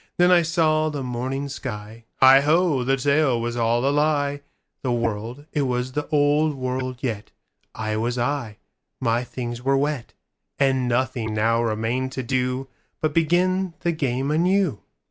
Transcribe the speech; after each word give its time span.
Then 0.17 0.31
I 0.31 0.41
saw 0.41 0.89
the 0.89 1.03
morning 1.03 1.47
sky:Heigho, 1.47 2.83
the 2.83 2.97
tale 2.97 3.39
was 3.39 3.55
all 3.55 3.85
a 3.87 3.91
lie; 3.93 4.41
The 4.81 4.91
world, 4.91 5.45
it 5.53 5.61
was 5.61 5.91
the 5.91 6.07
old 6.07 6.55
world 6.55 6.97
yet,I 7.03 7.95
was 7.97 8.17
I, 8.17 8.57
my 8.99 9.23
things 9.23 9.61
were 9.61 9.77
wet, 9.77 10.13
And 10.57 10.87
nothing 10.87 11.35
now 11.35 11.61
remained 11.61 12.13
to 12.13 12.23
doBut 12.23 13.13
begin 13.13 13.75
the 13.81 13.91
game 13.91 14.31
anew. 14.31 14.81